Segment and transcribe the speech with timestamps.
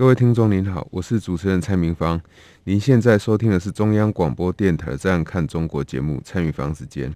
[0.00, 2.18] 各位听众您好，我是主持人蔡明芳。
[2.64, 7.14] 您现在收听的是中央广播电台《这样看中国》节目，蔡明芳时间。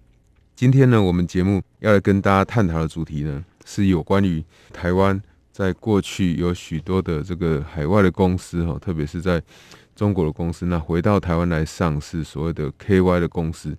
[0.55, 5.19] 今天呢，我们节目要来跟大家探讨的主题呢，是有关于台湾
[5.51, 9.41] 在过去有许多的这个海外的公司哈，特别是在
[9.95, 13.75] 中国的公司，那回到台湾来上市，所谓的 KY 的公司。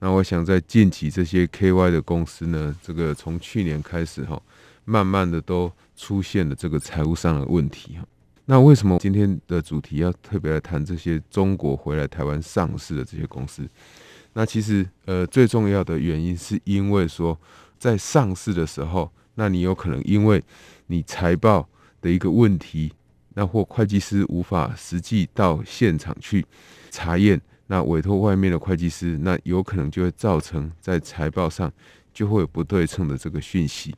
[0.00, 4.38] 那我想在近期这些 KY 的公司呢，这个从去年开始哈，
[4.84, 8.04] 慢慢的都出现了这个财务上的问题哈。
[8.46, 13.66] 那为什么今天的主题要特别来谈这些中国回来台湾上市的这些公司？
[14.34, 17.38] 那其实呃最重要的原因是因为说
[17.78, 20.42] 在上市的时候，那你有可能因为
[20.88, 21.66] 你财报
[22.02, 22.92] 的一个问题，
[23.34, 26.44] 那或会计师无法实际到现场去
[26.90, 31.72] 查验，那委托外面的会计师，那有可能就会造成在财报上
[32.12, 33.94] 就会有不对称的这个讯息。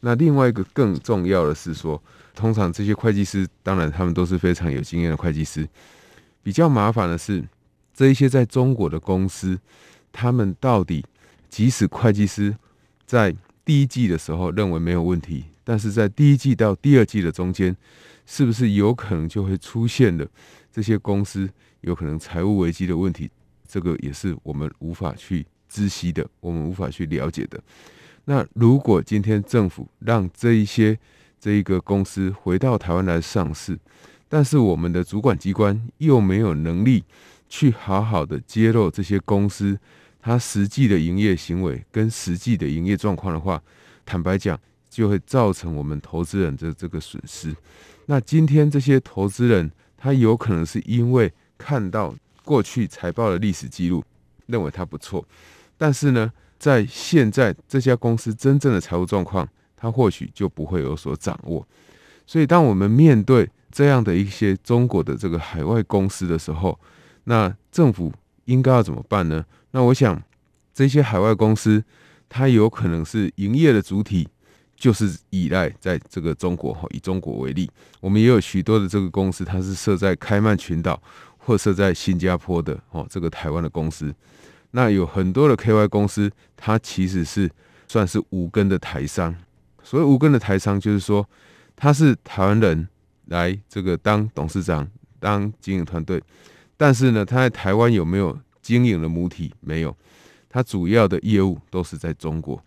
[0.00, 2.00] 那另外一个更重要的是说，
[2.34, 5.68] 通常这些会计师，当然他们都是非常有经验的会计师。
[6.42, 7.44] 比较麻烦的是，
[7.92, 9.58] 这一些在中国的公司，
[10.12, 11.04] 他们到底
[11.48, 12.56] 即使会计师
[13.06, 17.76] 在第一季的时候认为没有问题，但是在第一季到第二季的中间，
[18.24, 20.26] 是不是有可能就会出现了
[20.72, 23.30] 这些公司有可能财务危机的问题？
[23.66, 27.60] 这个也是我们无法去知悉的，我们无法去了解的。
[28.30, 30.98] 那如果今天政府让这一些
[31.40, 33.78] 这一个公司回到台湾来上市，
[34.28, 37.02] 但是我们的主管机关又没有能力
[37.48, 39.78] 去好好的揭露这些公司
[40.20, 43.62] 它实际的营业行为跟实际的营业状况的话，
[44.04, 44.60] 坦白讲，
[44.90, 47.56] 就会造成我们投资人的这个损失。
[48.04, 52.14] 那今天这些投资人他有可能是因为看到
[52.44, 54.04] 过去财报的历史记录，
[54.44, 55.26] 认为它不错，
[55.78, 61.66] 但是呢，在现在这家公司真正的财务状况，他或许就不会有所掌握。
[62.26, 66.78] 所以，当我们面对这样的一些中国的这个海外公司的时候，
[67.24, 68.12] 那政府
[68.44, 69.44] 应该要怎么办呢？
[69.70, 70.20] 那我想，
[70.74, 71.82] 这些海外公司，
[72.28, 74.28] 它有可能是营业的主体，
[74.76, 76.74] 就是依赖在这个中国。
[76.74, 77.70] 哈，以中国为例，
[78.00, 81.00] 我们也有许多的这个公司，它是设在开曼群岛
[81.38, 82.78] 或设在新加坡的。
[82.90, 84.14] 哦，这个台湾的公司。
[84.72, 87.50] 那有很多的 KY 公司，它其实是
[87.86, 89.34] 算是无根的台商。
[89.82, 91.26] 所谓无根的台商，就是说
[91.74, 92.86] 他是台湾人
[93.26, 94.86] 来这个当董事长、
[95.18, 96.22] 当经营团队，
[96.76, 99.54] 但是呢，他在台湾有没有经营的母体？
[99.60, 99.96] 没有，
[100.50, 102.62] 他主要的业务都是在中国，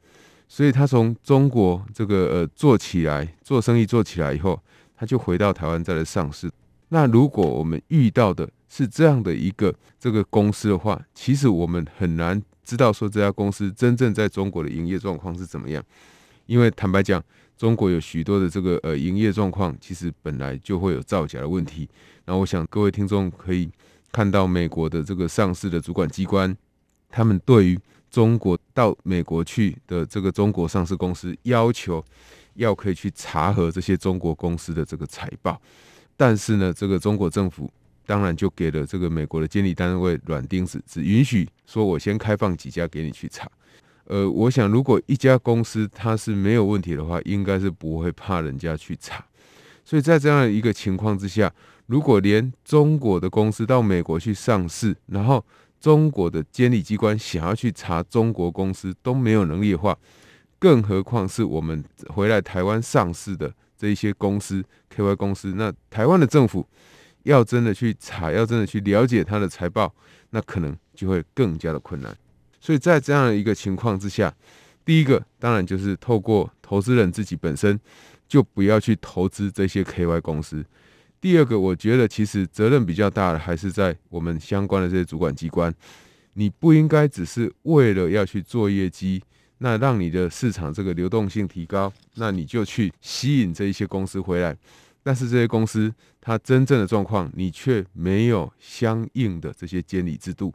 [0.47, 4.59] 所以他从中国这个呃做起来，做生意做起来以后，
[4.95, 6.49] 他就回到台湾再来上市。
[6.89, 15.83] 那如果我们遇到的是这样的一个这个公司的话，其实我们很难知道说这家公司真正在中国的营业状况是怎么样，
[16.45, 17.21] 因为坦白讲，
[17.57, 21.89] 中国有许多的这个呃营业状况，其实本来就会有造假的问题。
[22.25, 23.69] 那我想各位听众可以
[24.09, 26.55] 看到美国的这个上市的主管机关，
[27.09, 27.77] 他们对于
[28.09, 32.01] 中国到美国去的这个中国上市公司，要求
[32.53, 35.61] 要可以去查核这些中国公司的这个财报。
[36.15, 37.69] 但是呢，这个中国政府
[38.11, 43.49] 当然就给了这个美国的监理单位软钉子，只允许说我先开放几家给你去查。
[44.03, 49.25] 呃，我想如果一家公司它是没有问题的话，应该是不会怕人家去查。
[49.85, 51.49] 所以在这样一个情况之下，
[51.85, 55.45] 如果连中国的公司到美国去上市，然后
[55.79, 59.97] 中国的监理机关想要去查中国公司都没有能力的话，
[60.59, 63.53] 更何况是我们回来台湾上市的。
[63.77, 64.63] 这一些公司
[64.95, 66.67] ，KY 公司，那台湾的政府
[67.23, 69.93] 要真的去查，要真的去了解它的财报，
[70.31, 72.15] 那可能就会更加的困难。
[72.59, 74.33] 所以在这样的一个情况之下，
[74.85, 77.79] 第一个当然就是透过投资人自己本身
[78.27, 80.65] 就不要去投资这些 KY 公司。
[81.19, 85.73] 第二个，我觉得其实责任比较大的还是在我们相关的这些主管机关，
[86.33, 89.21] 你不应该只是为了要去做业绩。
[89.63, 94.57] 那让你的市场这个流动性提高，那你就去吸引这一些公司回来。
[95.03, 100.53] 但是这些公司它真正的状况，你却没有相应的这些监理制度。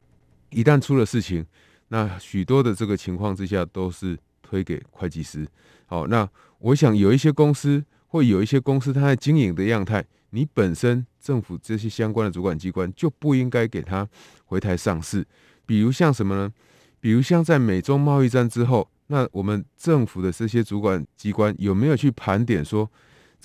[0.50, 1.44] 一旦出了事情，
[1.88, 5.46] 那许多的这个情况之下都是推给会计师。
[5.86, 6.28] 好，那
[6.58, 14.08] 我想有一些公司会有一些公司它在经营的样态，你本身政府这些相关的主管机关就不应该给它
[14.44, 15.26] 回台上市。
[15.64, 16.52] 比如像什么呢？
[17.00, 22.90] 比如像在美中贸易战之后，那我们政府的这些主管机关有没有去盘点说，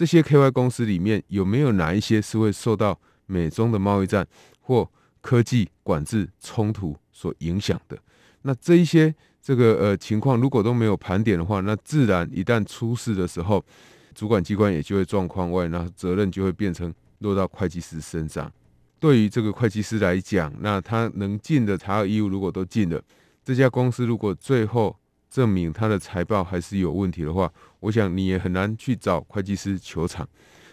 [0.02, 4.28] 这些 KY 公司里面有没有哪一些是会受到美中的贸易战
[4.60, 4.90] 或
[5.22, 7.96] 科技管制冲突所影响的？
[8.42, 9.14] 那这一些
[9.44, 13.64] 这个呃情况如果都没有盘点的话，那自然一旦出事的时候，
[14.16, 18.52] 主管机关也就会状况外，那责任就会变成落到会计师身上。
[19.00, 23.00] 对于这个会计师来讲，那他能尽的查核义务如果都尽了，
[23.46, 24.98] 这家公司如果最后
[25.32, 30.28] 证明他的财报还是有问题的话，我想你也很难去找会计师求偿。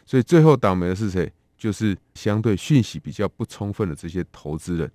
[0.05, 1.33] 所以最后倒霉的是谁？
[1.57, 4.91] 就是相对讯息比较不充分的这些投资人。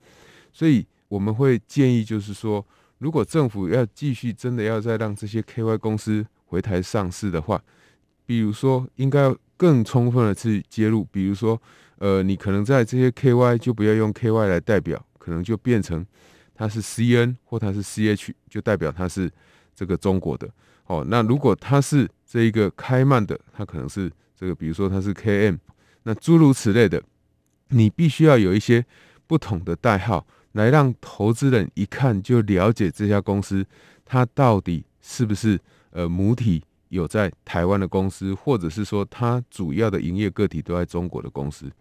[0.52, 2.64] 所以我们会建议，就是说，
[2.98, 7.60] 如果政府要继续真的要再让这些 KY 公司回台上市的话，
[8.26, 11.60] 比如说应该更充分的去介入，比如说。
[12.00, 16.06] 呃，你可能在这些 KY 就不要用 KY 来代表，可能就变成
[16.54, 19.32] 它是 CN 或它是 CH，就代表它是
[19.76, 20.50] 这个中国的。
[20.86, 25.58] 哦，那如果它是这一个开曼的，它可能是这个，比如说它是 KM，
[26.04, 27.02] 那诸如此类的，
[27.70, 28.86] 你必须要有一些
[29.26, 33.66] 不同的代号，来让投资人一看就了解这家公司
[34.04, 35.60] 它到底是不是
[35.92, 41.72] 呃母体有在台湾的公司，或者是说它主要的营业个体都在中国的公司。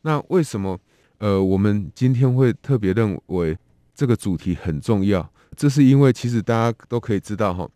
[0.00, 0.78] 那为什么
[1.18, 3.56] 呃，我们今天会特别认为
[3.94, 5.30] 这个主题很重要？
[5.54, 7.68] 这是因为其实大家都可以知道哈，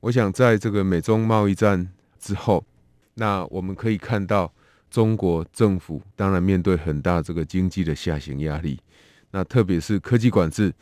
[0.00, 1.88] 我想在这个美中贸易战
[2.18, 2.64] 之后，
[3.14, 4.52] 那我们可以看到
[4.90, 8.78] 中国政府当然面对很大这个经济的下行压力，
[9.30, 10.72] 那特别是科技管制，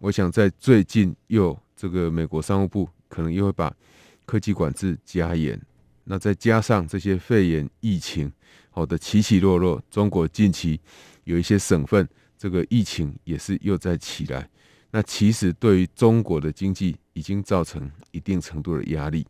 [0.00, 3.72] 我想在最近又这个美国商务部可能又会把
[4.26, 5.60] 科技管制加严，
[6.04, 8.32] 那再加上这些肺炎疫情。
[8.72, 10.80] 好的，起起落落，中国近期
[11.24, 14.49] 有一些省份，这个疫情也是又在起来。
[14.92, 19.26] 那其实对于中国的经济已经造成一定程度的压力。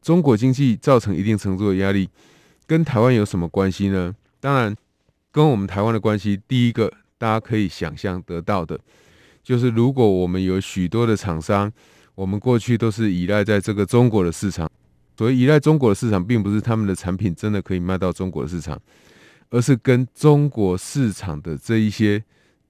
[0.00, 2.08] 中国经济造成一定程度的压力，
[2.66, 4.14] 跟台湾有什么关系呢？
[4.38, 4.76] 当然，
[5.32, 8.78] 跟我们台湾的关系，第一个大家可以想象得到的，
[9.42, 11.72] 就是如果我们有许多的厂商，
[12.14, 14.70] 我们过去都是依赖在这个中国的市场。
[15.16, 18.78] 所以依赖中国的市场，并不是他们的产品真的可以卖到中国市场，
[19.48, 22.22] 而是跟中国市场的这一些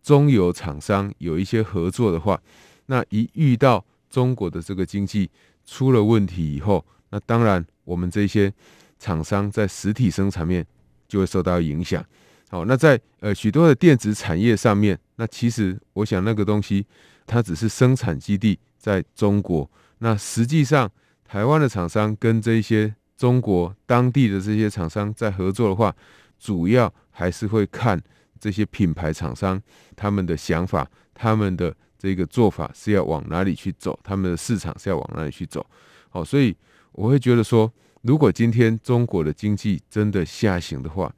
[0.04, 2.40] 中游厂商有一些合作的话，
[2.86, 5.28] 那一遇到中国的这个经济
[5.66, 8.52] 出了问题以后，那当然我们这些
[9.00, 10.64] 厂商在实体生产面
[11.08, 12.04] 就会受到影响。
[12.50, 16.86] 好，那在呃许多的电子产业上面，那其实我想那个东西
[17.26, 19.68] 它只是生产基地在中国，
[19.98, 20.88] 那实际上。
[21.26, 25.92] 台湾的厂商跟这些中国当地的这些厂商在合作的话，
[26.38, 28.00] 主要还是会看
[28.44, 29.58] 这些品牌厂商
[29.96, 35.64] 他们的想法，他们的这个做法是要往哪里去走，他们的市场是要往哪里去走。
[36.10, 36.54] 好，所以
[36.92, 41.10] 我会觉得说，如果今天中国的经济真的下行的话，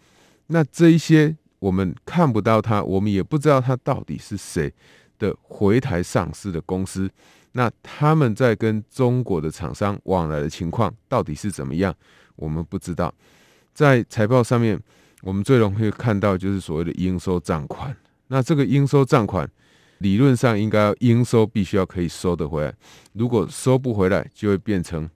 [0.46, 4.72] 那这一些我们看不到它，我们也不知道它到底是谁
[5.18, 7.10] 的回台上市的公司。
[7.54, 11.92] 那他们在跟中国的厂商往来的情况到底是怎么样？
[12.36, 13.12] 我们不知道。
[13.74, 14.80] 在财报上面，
[15.26, 17.96] 我们最容易看到就是所谓的应收账款。
[18.28, 19.50] 那这个应收账款，
[19.98, 22.72] 理论上应该要应收，必须要可以收得回来。
[23.14, 25.10] 如果收不回来，就会变成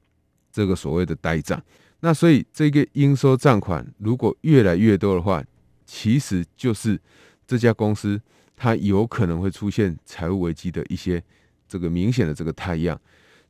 [0.51, 1.63] 这个所谓的呆账。
[2.01, 5.45] 那所以这个应收账款如果越来越多的话，
[5.87, 7.01] 其实就是
[7.47, 8.21] 这家公司
[8.57, 11.23] 它有可能会出现财务危机的一些。
[11.69, 13.01] 这个明显的这个态样，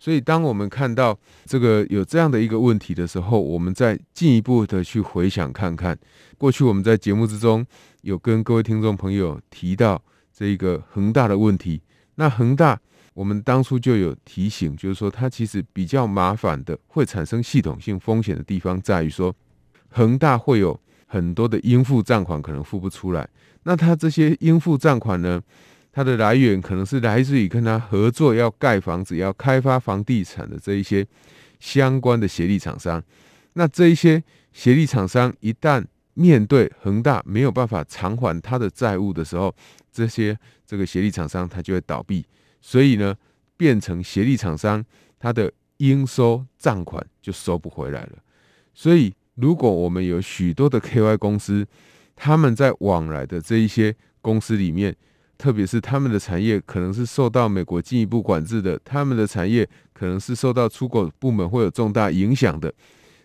[0.00, 5.96] 所以当我们看到这个有这样的一个问题的时候，我们再进一步的去回想看看，
[6.38, 7.64] 过去我们在节目之中
[8.00, 10.02] 有跟各位听众朋友提到
[10.32, 11.82] 这个恒大的问题。
[12.14, 12.80] 那恒大，
[13.12, 19.34] 我们当初就有提醒，就是说它其实比较麻烦的，会产生系统性风险的地方在于说，
[19.90, 23.28] 恒大会有很多的应付账款可能付不出来。
[23.64, 25.42] 那它这些应付账款呢？
[25.92, 31.04] 它的来源可能是来自于跟他合作要盖房子、要开发房地产的这一些
[31.58, 33.02] 相关的协力厂商。
[33.54, 39.52] 那这一些协力厂商一旦面对恒大没有办法偿还他的债务的时候，
[39.90, 42.24] 这些这个协力厂商他就会倒闭。
[42.60, 43.16] 所以呢，
[43.56, 44.84] 变成协力厂商
[45.18, 48.18] 他的应收账款就收不回来了。
[48.72, 51.66] 所以，如果我们有许多的 KY 公司，
[52.14, 54.94] 他们在往来的这一些公司里面。
[55.40, 62.70] 特别是他们的产业可能是受到美国进一步管制的，他们的产业可能是受到出口部门会有重大影响的，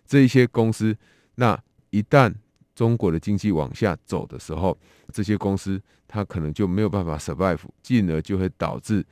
[0.06, 0.96] 这一些公司
[1.36, 2.34] 那一旦
[2.74, 4.78] 中国的经济往下走的时候，
[5.12, 9.06] 这些公司它可能就没有办法 survive，进而就会导致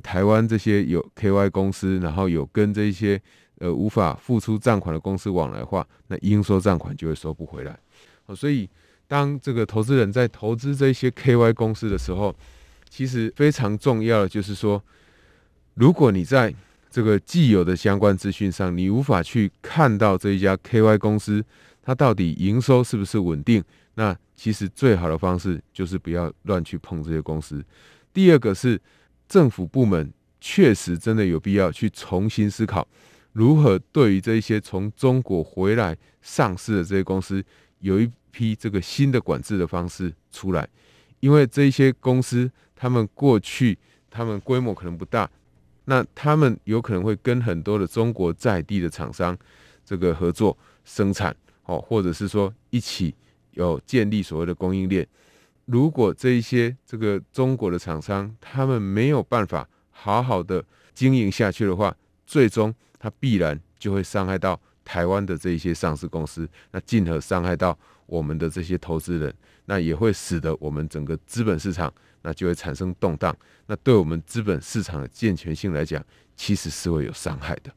[0.00, 3.20] 台湾这些有 KY 公司，然后有跟这些
[3.58, 7.76] 呃无法付出账款的公司往来的话，那应收账款就会收不回来。
[8.36, 8.70] 所以
[9.06, 12.34] 当这个投资人在投资这些 KY 公司的时候，
[12.88, 14.82] 其实非常重要的就是说，
[15.74, 16.54] 如果你在
[16.90, 21.44] 这个既有的相关资讯上，你无法去看到这一家 KY 公司。
[21.86, 23.62] 它到底营收是不是稳定？
[23.96, 27.62] 那其实最好的方式就是不要乱去碰这些公司。
[28.10, 28.80] 第二个是
[29.28, 32.88] 政府部门确实真的有必要去重新思考，
[33.32, 37.44] 如何对于这些从中国回来上市的这些公司，
[37.80, 40.68] 有一批这个新的管制的方式出来。
[41.20, 43.78] 因为这些公司他们过去
[44.10, 45.30] 他们规模可能不大，
[45.84, 49.38] 那他们有可能会跟很多的中国在地的厂商
[49.84, 51.34] 这个合作生产。
[51.66, 53.14] 哦，或者是说一起
[53.52, 55.06] 有建立所谓的供应链。
[55.64, 60.62] 如果这一些这个中国的厂商他们没有办法好好的
[60.92, 73.36] 经营下去的话，最终它必然就会伤害到台湾的这一些上市公司，那进而伤害到我们的这些投资人，那也会使得我们整个资本市场那就会产生动荡。
[73.66, 76.04] 那对我们资本市场的健全性来讲，
[76.36, 77.72] 其实是会有伤害的。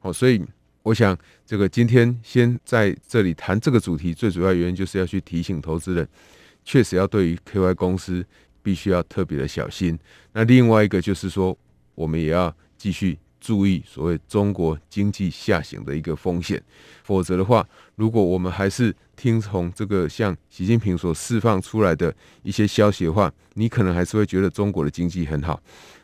[0.00, 0.42] 哦，所以。
[0.82, 6.08] 我想，这个今天先在这里谈这个主题，最主要原因就是要去提醒投资人，
[6.64, 8.24] 确实要对于 KY 公司
[8.62, 9.98] 必须要特别的小心。
[10.32, 11.56] 那另外一个就是说，
[11.94, 16.62] 我们也要继续注意所谓中国经济下行的一个风险。
[17.02, 17.66] 否则的话，
[17.96, 25.60] 如果我们还是听从这个像习近平所释放出来的一些消息的话，你可能还是会觉得中国的经济很好。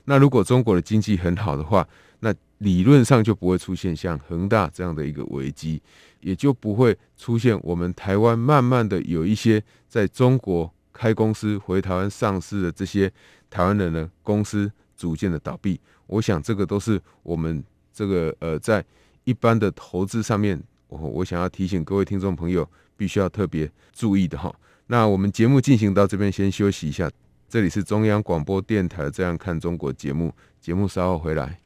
[0.06, 1.86] 那如果中国的经济很好的话，
[2.20, 5.80] 那理论上就不会出现像恒大这样的一个危机，
[6.20, 13.12] 也就不会出现我们台湾慢慢的有一些在中国开公司回台湾上市的这些
[13.50, 15.80] 台湾人的公司逐渐的倒闭。
[16.06, 17.62] 我想这个都是我们
[17.92, 18.84] 这个呃在
[19.24, 24.54] 一般的投资上面，我我想要提醒各位听众朋友必须要特别注意的哈。
[24.86, 27.10] 那我们节目进行到这边先休息一下，
[27.48, 31.65] 这里是中央广播电台《这样看中国》节目，节目稍后回来。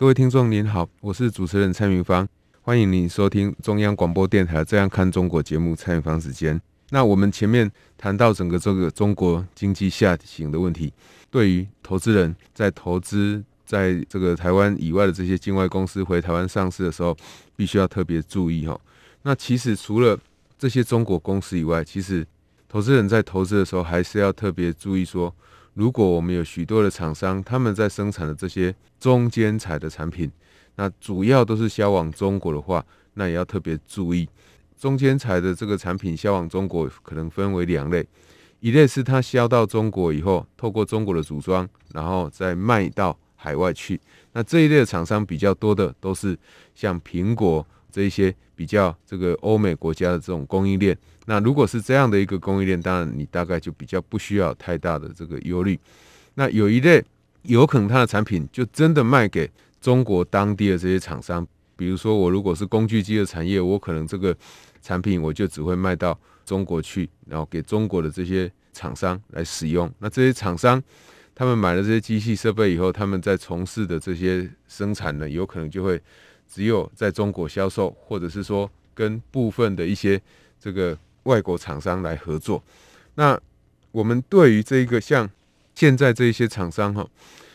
[0.00, 2.26] 各位听众您好，我是主持人蔡明芳，
[2.62, 5.76] 欢迎您收听中央广播电台《这样看中国》节目。
[5.76, 6.58] 蔡明芳时间。
[6.88, 10.90] 那我们前面谈到整个这个中国经济下行的问题，
[11.30, 17.14] 对于投资人在投资在这个台湾以外的这些境外公司回台湾上市的时候，
[17.54, 18.80] 必须要特别注意哈。
[19.20, 20.18] 那其实除了
[20.58, 22.26] 这些中国公司以外，其实
[22.66, 25.34] 投资人在投资的时候还是要特别注意说。
[25.80, 30.30] 如果我们有许多的厂商，他们在生产的这些中间材的产品，
[30.76, 32.84] 那主要都是销往中国的话，
[33.14, 34.28] 那也要特别注意。
[34.76, 38.06] 中间材的这个产品销往中国，可能分为两类，
[38.60, 43.98] 一类是它销到中国以后，透过中国的组装，然后再卖到海外去。
[44.34, 46.38] 那这一类的厂商比较多的都是
[46.74, 50.96] 像苹果这一些比较这个欧美国家的这种供应链。
[51.26, 55.78] 那如果是这样的一个供应链，当然你大概就比较不需要太大的这个忧虑。
[56.34, 57.04] 那有一类
[57.42, 64.34] 有可能它的产品就真的卖给中国当地的这些厂商，比如说我如果是工具机的产业，我可能这个
[64.80, 66.18] 产品我就只会卖到。
[66.42, 69.88] 中国去，然后给中国的这些厂商来使用。
[70.00, 70.82] 那这些厂商，
[71.32, 76.02] 他们买了这些机器设备以后，他们在从事的这些生产呢，有可能就会
[76.52, 80.20] 只有在中国销售，或者是说跟部分的一些
[80.58, 82.62] 这个外国厂商来合作。
[83.14, 83.40] 那
[83.92, 85.30] 我们对于这一个像
[85.74, 87.08] 现在这一些厂商哈，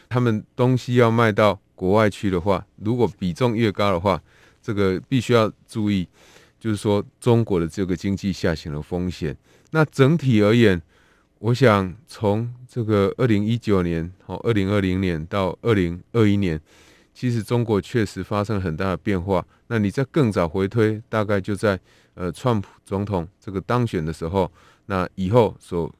[0.07, 4.21] 他们东西要卖到国外去的话，如果比重越高的话，
[4.61, 6.07] 这个必须要注意。
[6.57, 9.37] 就是说，中国的这个经济下行的风险。
[9.69, 10.81] 那整体而言，
[11.37, 16.59] 我想从这个二零一九年、好二零二零年到二零二一年，
[17.15, 19.43] 其实中国确实发生了很大的变化。
[19.67, 21.79] 那你在更早回推，大概就在
[22.13, 24.51] 呃，川普总统这个当选的时候，
[24.85, 25.91] 那以后所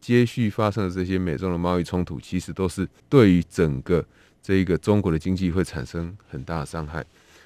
[0.00, 4.04] 接续发生的这些美中的贸易冲突，其实都是对于整个
[4.42, 7.04] 这一个中国的经济会产生很大的伤害。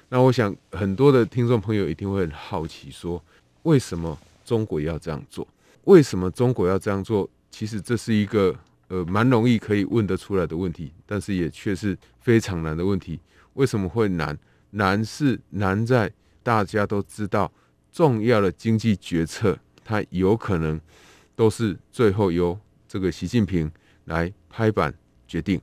[0.09, 3.21] 那我想很多的听众朋友一定会很好奇，说
[3.63, 5.45] 为什么中国要这样做？
[5.83, 7.29] 为什么中国要这样做？
[7.51, 8.55] 其实这是一个
[8.87, 13.19] 呃蛮容易可以问得出来的问题，但是也却是非常难的问题。
[13.53, 14.37] 为什么会难？
[14.71, 16.11] 难是难在
[16.43, 17.51] 大家都知道，
[17.91, 20.79] 重要的经济决策它有可能
[21.35, 23.71] 都是最后由这个习近平
[24.05, 24.93] 来拍板
[25.27, 25.59] 决定。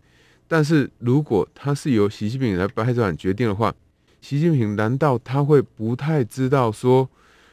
[0.49, 3.75] 但是如果他是由习近平来拍板决定的话，
[4.21, 7.09] 习近平难道他会不太知道说，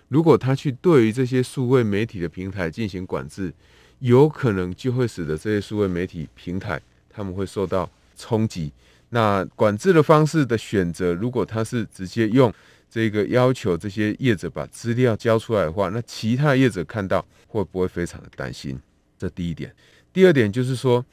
[0.07, 3.53] 如果他去对于这些数位媒体的平台进行管制，
[4.01, 6.79] 有可能就会使得这些数位媒体平台
[7.09, 8.71] 他们会受到冲击。
[9.09, 12.53] 那管制的方式的选择，如果他是直接用
[12.89, 18.79] 这个要求这些业者把资料交出来的话，那其他业者看到会不会非常的担心？
[19.17, 19.73] 这第一点。
[20.13, 21.03] 第二点就是说，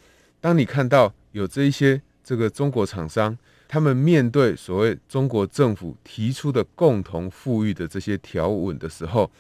[0.40, 3.38] 当你看到有这一些这个中国厂商。
[3.70, 9.30] 他们面对所谓中国政府提出的共同富裕的这些条文的时候，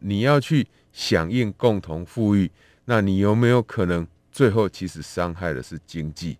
[0.00, 2.50] 你要去响应共同富裕，
[2.90, 6.38] 那你有没有可能最后其实伤害的是经济？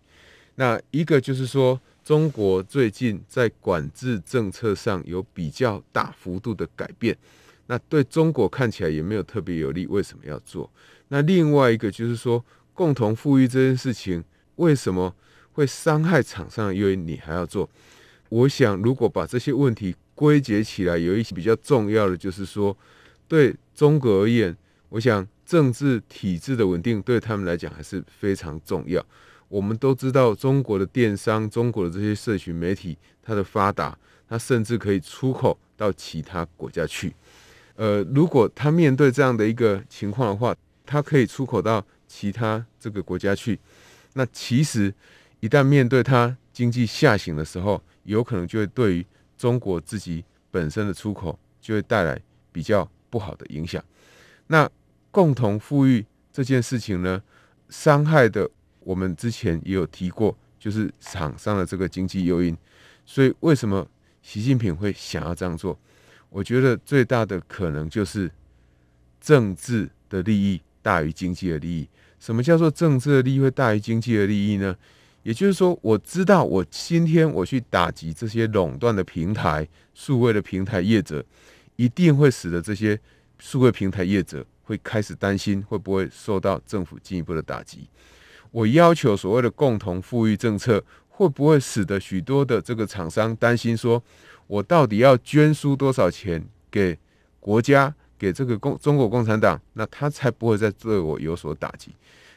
[0.55, 7.15] 那一个就是说，中国最近在管制政策上有比较大幅度的改变，
[7.67, 10.67] 那对中国看起来也没有特别有利，为什么要做？
[11.09, 14.23] 那另外一个就是说，共同富裕这件事情
[14.55, 15.15] 为什么？
[15.51, 17.69] 会伤害厂商，因为你还要做。
[18.29, 22.75] 我想，如果把这些问题归结起来，有一些比较重要的，就是说，
[23.27, 24.55] 对中国而言，
[24.87, 29.03] 我想政治体制的稳定对他们来讲还是非常重要。
[29.47, 37.15] 我们都知道，中国的电商、中国的这些社群媒体，它的发达，它甚至可以出口到其他国家去。
[37.75, 43.59] 呃，如果他面对这样的一个情况的话，它可以出口到其他这个国家去，
[44.13, 44.93] 那其实。
[45.41, 49.05] 一旦面对它经济下行的时候，有可能就会对于
[49.37, 53.81] 中国自己本身的出口就会带来比较不好的影响。
[54.47, 54.69] 那
[55.11, 57.21] 共同富裕这件事情呢，
[57.69, 58.49] 伤害的
[58.81, 62.55] 我们之前也有提过，就是厂商的这个经济诱因。
[63.05, 63.87] 所以为什么
[64.21, 65.77] 习近平会想要这样做？
[66.29, 68.29] 我觉得最大的可能就是
[69.19, 71.89] 政治的利益大于经济的利益。
[72.19, 74.75] 什么叫做政治的利益会大于经济的利益呢？
[75.23, 81.25] 也就是说，我知道我今天我去打击这些垄断的平台、数位的平台业者，
[81.75, 82.99] 一定会使得这些
[83.37, 87.89] 数位平台业者会开始担心会不会受到政府进一步的打击。
[88.51, 94.01] 我要求所谓的共同富裕政策，会不会使得许多的这个厂商担心说，
[94.45, 96.95] 我到底要捐输多少钱给
[97.39, 101.91] 国家、给这个共中国共产党，那他才不会再对我有所打击。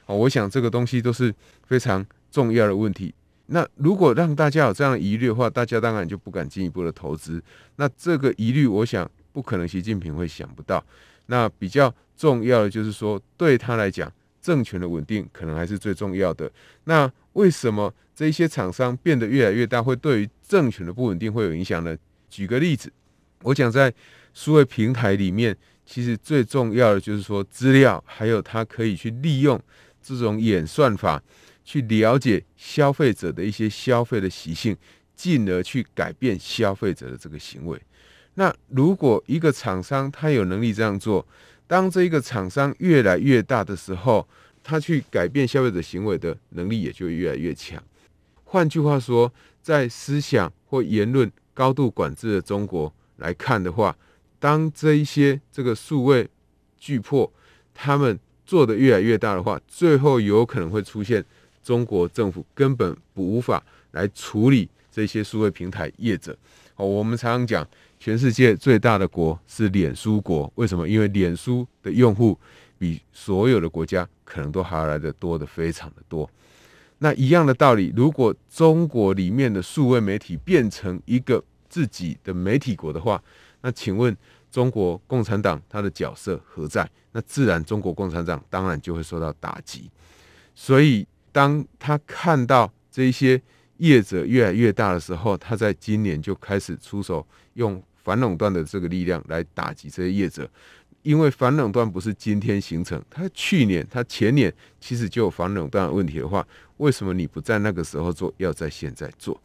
[0.06, 1.34] 好，我想这个东西都是
[1.66, 2.04] 非常。
[2.32, 3.14] 重要的问题，
[3.48, 7.44] 那如果让大家有这样疑虑的话，大家当然就不敢进一步的投资。
[7.76, 10.82] 那这个疑虑，我想不可能，习近平会想不到。
[11.26, 14.08] 那比较重要的就是说，对他来讲，
[14.40, 16.48] 政权的稳定可能还是最重要的。
[16.84, 21.96] 那为什么这一些厂商变得越来越大，会对于政权的不稳定会有影响呢？
[22.30, 22.92] 举个例子，
[23.42, 23.92] 我讲在
[24.32, 29.60] 数位平台里面，其实最重要的就是说，资料还有它可以去利用
[30.00, 31.20] 这种演算法。
[31.64, 34.76] 去了解消费者的一些消费的习性，
[35.14, 37.80] 进而去改变消费者的这个行为。
[38.34, 41.24] 那如果一个厂商他有能力这样做，
[41.72, 44.28] 当这个厂商越来越大的时候，
[44.62, 47.82] 他去改变消费者行为的能力也就越来越强。
[48.44, 49.32] 换句话说，
[49.62, 53.96] 在思想或言论高度管制的中国来看的话，
[54.38, 56.28] 当这一些这个数位
[56.76, 57.30] 巨擘
[57.72, 61.24] 他们做的越来越大的话，最后有可能会出现
[61.64, 66.36] 中国政府根本无法来处理这些数位平台业者。
[66.76, 67.66] 哦，我们常常讲，
[68.04, 70.88] 全世界最大的国是脸书国，为什么？
[70.88, 72.36] 因为脸书的用户
[72.76, 76.28] 比所有的国家可能都还要来得多的非常的多。
[76.98, 83.22] 那一样的道理，如果中国里面的数位媒体变成一个自己的媒体国的话，
[83.60, 84.16] 那请问
[84.50, 86.90] 中国共产党它的角色何在？
[87.12, 89.88] 那自然中国共产党当然就会受到打击。
[90.56, 93.40] 所以当他看到这些
[93.76, 100.48] 业者越来越大的时候，他在今年就开始出手，用反垄断的这个力量来打击这些业者。
[101.02, 109.40] 因为反垄断不是今天形成，他去年、他前年其实就有反垄断的问题的话，为什么你不在那个时候做，要在现在做？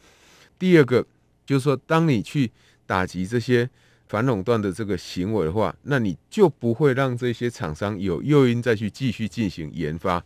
[0.60, 1.04] 第二个
[1.48, 2.52] 就是说，当你去
[2.86, 3.68] 打击这些
[4.08, 10.24] 反垄断的这个行为的话，那你就不会让这些厂商有诱因再去继续进行研发。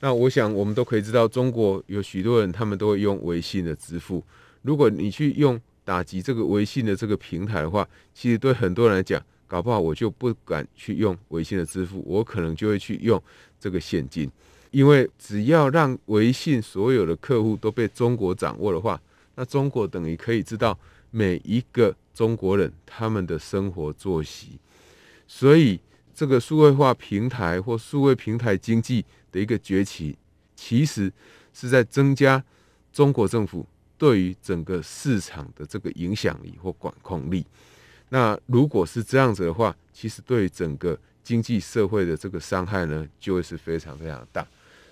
[0.00, 4.24] 那我想我们都可以知道，中国有许多人他们都会用微信的支付，
[4.62, 13.22] 如果你去用打击这个微信的这个平台的话，其实对很多人来讲，搞不好我就不敢去用微信的支付，我可能就会去用
[13.60, 14.30] 这个现金，
[14.70, 19.00] 因为只要让微信所有的客户都被中国掌握的话，
[19.34, 20.78] 那中国等于可以知道
[21.10, 24.58] 每一个中国人他们的生活作息，
[25.26, 25.78] 所以
[26.14, 30.16] 这个数位化平台或数位平台经济的一个崛起，
[30.56, 31.12] 其实
[31.52, 32.42] 是在增加
[32.92, 33.66] 中国政府
[33.96, 37.44] 对于整个市场的这个影响力或管控力。
[38.10, 44.46] 那如果是这样子的话，其实对整个经济社会的这个伤害呢，就会是非常非常大。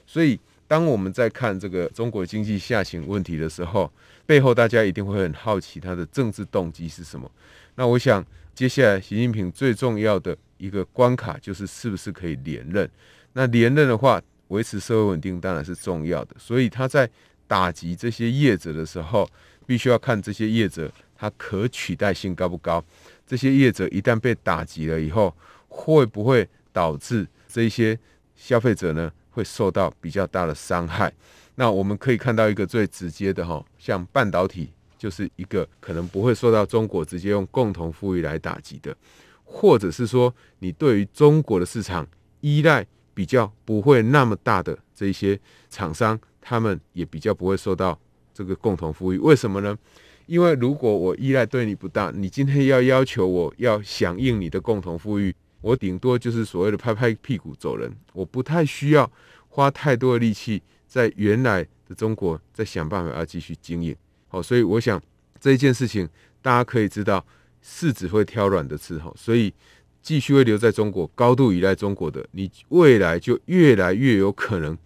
[0.07, 3.91] 所以，当我们在看这个中国经济下行问题的时候，
[4.27, 7.31] 背后大家一定会很好奇它的政治动机是什么。
[7.77, 12.91] 那我想，接下来习近平最重要的一个关卡就是是不是可以连任。
[13.35, 16.35] 那连任的话，维持社会稳定当然是重要的。
[16.39, 17.09] 所以他在
[17.53, 19.29] 打击这些业者的时候，
[19.67, 22.83] 必须要看这些业者它可取代性高不高。
[23.27, 25.37] 这些业者一旦被打击了以后，
[25.69, 27.99] 会不会导致这些
[28.35, 31.13] 消费者呢，会受到比较大的伤害？
[31.57, 38.97] 那我们可以看到一个最直接的哈，像半导体就是一个可能不会受到中国直接用共同富裕来打击的，
[39.45, 42.09] 或者是说你对于中国的市场
[42.41, 45.39] 依赖比较不会那么大的这些
[45.69, 47.99] 厂商，他们也比较不会受到
[48.35, 49.19] 这个共同富裕。
[49.19, 49.79] 为什么呢？
[50.27, 59.11] 因为如果我依赖对你不大，你今天要要求我要响应你的共同富裕，我顶多就是所谓的拍拍屁股走人，我不太需要
[59.49, 63.95] 花太多的力气在原来的中国再想办法要继续经营。
[64.29, 65.01] 好，所以我想
[65.41, 66.09] 这一件事情
[66.41, 67.25] 大家可以知道，
[67.63, 68.99] 柿子会挑软的吃。
[68.99, 69.53] 好，所以
[70.01, 74.79] 继续会留在中国、高度依赖中国的，你未来就越来越有可能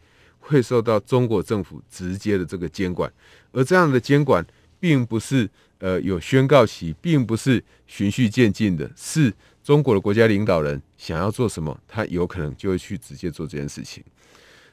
[0.47, 3.13] 会受到中国政府直接的这个监管，
[3.53, 4.45] 而这样的监管。
[4.79, 9.33] 并不是呃有宣告期，并不是循序渐进的，是
[9.65, 14.05] 中国的国家领导人想要做什么，他有可能就会去直接做这件事情。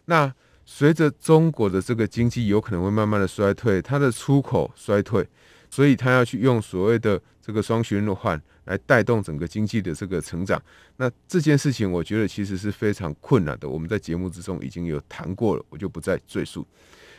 [0.06, 0.32] 那
[0.66, 5.26] 随着中国的这个经济有可能会慢慢的衰退，它的出口衰退，
[5.74, 10.62] 所以他要去用所谓的这个双循环来带动整个经济的这个成长。
[10.98, 13.68] 那这件事情，我觉得其实是非常困难的。
[13.68, 16.64] 我们在节目之中已经有谈过了，我就不再赘述。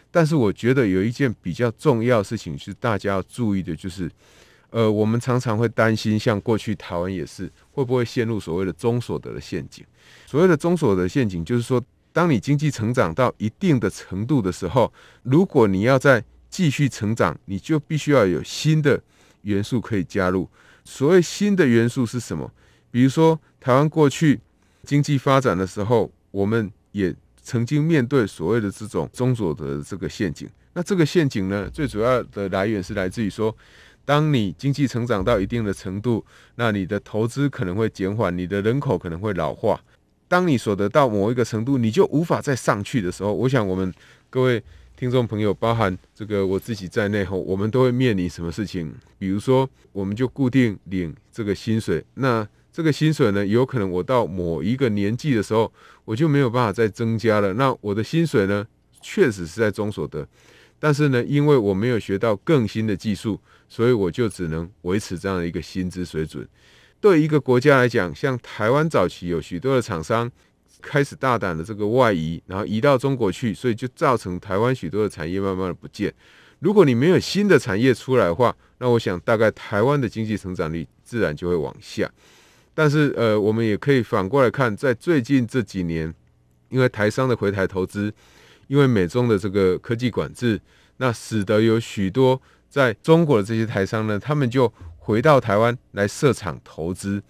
[0.08, 4.08] 但是我觉得有一件比较重要的事情是大家要注意的，就是，
[4.70, 9.84] 呃，我们常常会担心，像过去台湾也是，会不会陷入所谓的中所得的陷阱？
[10.26, 14.92] 所谓的中所得陷阱，就是说，当你经济成长到一定的程度的时候，
[15.24, 16.22] 如果你要在
[16.54, 19.02] 继续成长，你就必须要有新的
[19.42, 20.48] 元素可以加入。
[20.84, 22.48] 所谓新的元素是什么？
[22.92, 24.38] 比如说，台湾过去
[24.84, 27.12] 经济发展的时候，我们也。
[27.46, 33.54] 曾经面对所谓的这种中所得的这个陷阱，那这个陷阱呢，最主要的来源是来自于说，
[34.02, 39.78] 当你经济成长到一定的程度，那你的投资可能会减缓，你的人口可能会老化。
[40.26, 43.92] 当你所得到某一个程度，你就无法再上去的时候，我想我们
[44.30, 44.64] 各位
[44.96, 48.94] 听众朋友，包含这个我自己在内后，我们都会面临什么事情？
[49.18, 52.46] 比如说，我们就固定领这个薪水，那。
[52.76, 55.72] 这个薪水呢，有可能我到某一个年纪的时候，
[56.04, 57.54] 我就没有办法再增加了。
[57.54, 58.66] 那我的薪水呢，
[59.00, 60.26] 确实是在中所得，
[60.80, 66.44] 但是呢，因为我没有学到更新的技术，所以我就只能维持这样的一个薪资水准。
[67.00, 70.28] 对一个国家来讲，像台湾早期有许多的厂商
[70.84, 76.12] 开始大胆的这个外移，然后移到中国去，所以就造成台湾许多的产业慢慢的不见。
[76.60, 82.10] 如果你没有新的产业出来的话，那我想大概台湾的经济成长率自然就会往下。
[82.74, 86.12] 但是呃，我们也可以反过来看，在最近这几年，
[86.68, 88.12] 因为台商的回台投资，
[88.68, 90.60] 因为美中的这个科技管制，
[90.96, 97.22] 那使得有许多在中国的这些台商呢，他们就回到台湾来设厂投资。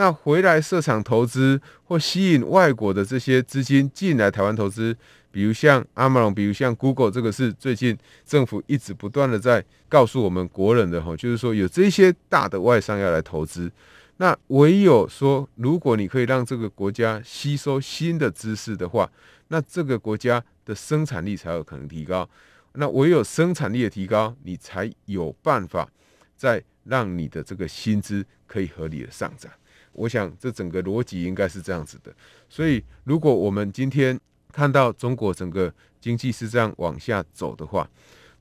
[0.00, 4.96] 那回来设厂投资或吸引外国的这些资金进来台湾投资。
[5.30, 13.70] 比如像 Amazon，比如像 Google，这个是最近政府一直不断的在告诉我们国人的哈，就是说有这些大的外商要来投资，
[14.16, 19.12] 那唯有说，如果你可以让这个国家吸收新的知识的话，
[19.48, 22.26] 那这个国家的生产力才有可能提高。
[22.72, 25.86] 那唯有生产力的提高，你才有办法
[26.34, 29.52] 再让你的这个薪资可以合理的上涨。
[29.92, 32.12] 我想这整个逻辑应该是这样子的。
[32.48, 34.18] 所以如果我们今天
[34.52, 37.88] 看到中国整个经济是这样往下走的话，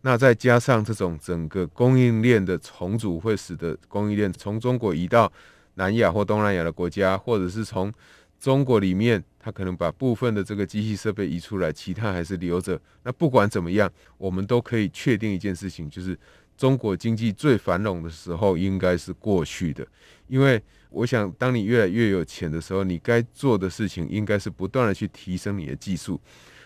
[0.01, 5.31] 那再加上这种整个供应链的重组，会使得供应链从中国移到
[5.75, 7.93] 南亚或东南亚的国家，或者是从
[8.39, 12.79] 中国里面，它可能把部分的这个机器设备移出来，其他还是留着。
[13.03, 16.17] 那不管怎么样，我们都可以确定一件事情，就是
[16.59, 19.87] 中国经济最繁荣的时候应该是过去的，
[20.27, 20.61] 因为。
[20.91, 26.19] 我想，当你越来越有钱的时候，你该做的事情应该是不断的去提升你的技术。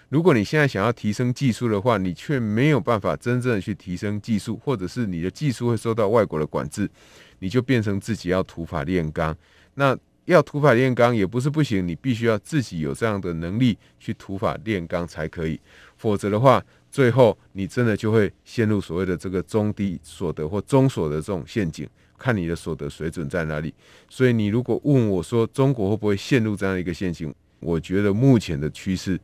[0.07, 6.89] 如果你现在想要提升技术的话，你却没有办法真正的去提升技术，或者是你的技术会受到外国的管制，
[7.39, 9.35] 你就变成自己要土法炼钢。
[9.73, 15.59] 那要土法炼钢也不是不行，你必须要自己有这样的能力去土法炼钢才可以。
[15.97, 21.89] 否则的话，最后你真的就会陷入所谓的这个中低所得或中所得这种陷阱。
[22.15, 23.73] 看你的所得水准在哪里，
[24.07, 29.19] 所以你如果问我说中国会不会陷入这样一个陷阱，我觉得目前的趋势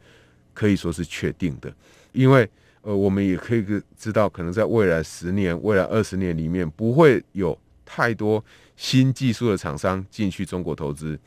[0.53, 1.73] 可以说是确定的，
[2.11, 2.49] 因为
[2.81, 3.63] 呃，我们也可以
[3.97, 8.43] 知道，可能在未来十年、未来二十年里面，不会有太多
[8.75, 11.17] 新技术的厂商进去中国投资。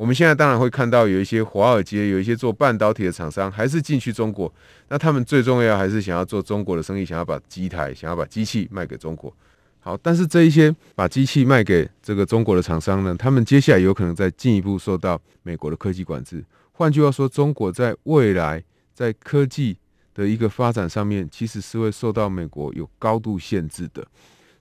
[0.00, 4.50] 我们现在当然会看到有一些华尔街、有一些做半导体的厂商还是进去中国，
[4.88, 9.30] 那他们最重要还是想要做中国的生意，想要把机台、想要把机器卖给中国。
[9.78, 16.42] 好，但是这一些把机器卖给这个中国的厂商呢，他们接下来有可能再进一步受到美国的科技管制。
[16.72, 19.76] 换句话说，中国在未来在科技
[20.14, 24.02] 的一个发展上面，其实是会受到美国有高度限制的。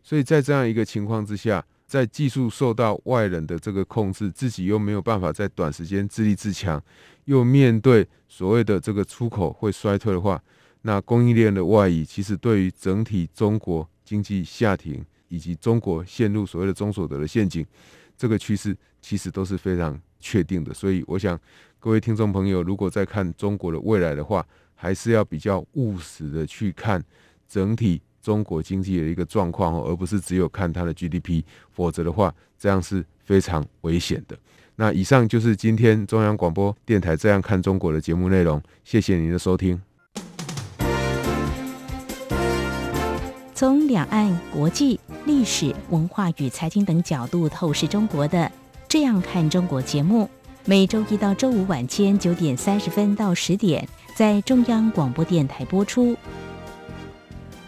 [0.03, 6.81] 所以在这样一个情况之下，在技术受到外人的这个控制，自己又没有办法在短时间自立自强，
[7.25, 10.41] 又面对所谓的这个出口会衰退的话，
[10.83, 13.89] 那供应链的外移，其实对于整体中国。
[14.09, 17.63] 经济下停，以及中国陷入所谓的中所得的陷阱，
[18.17, 20.73] 这个趋势其实都是非常确定的。
[20.73, 21.39] 所以，我想
[21.79, 26.99] 各位听众朋友，如果在看中国的未来的话，还是要比较务实的去看
[27.47, 31.43] 整体中国经济的一个状况，而不是只有看它的 GDP。
[31.71, 34.37] 否则的话，这样是非常危险的。
[34.75, 38.61] 那以上就是今天中央广播电台《这样看中国》的节目内容。
[38.83, 39.81] 谢谢您的收听。
[43.53, 48.37] 从两岸、国际、历史文化与财经等角度透视中国的
[48.87, 50.29] 《这样看中国》节目，
[50.63, 56.15] 每周一到周五晚间九点三十分到十点在中央广播电台播出。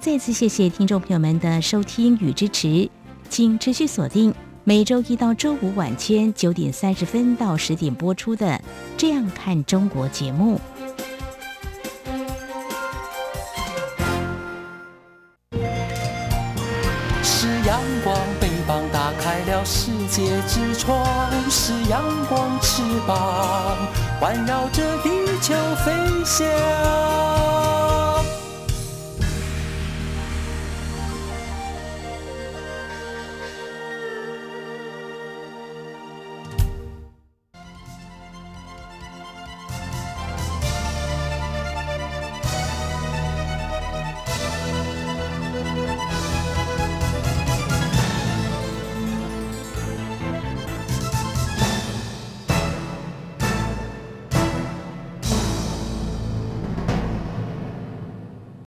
[0.00, 2.88] 再次谢谢听众朋友们的收听与支持，
[3.28, 4.34] 请持续锁定
[4.64, 8.46] 每周一到周五晚间九点三十分到十点播出的
[8.96, 10.58] 《这样看中国》节目。
[17.22, 23.76] 是阳光，北方打开了世界之窗是阳光翅膀，
[24.18, 25.10] 环绕着地
[25.42, 25.92] 球飞
[26.24, 27.89] 翔。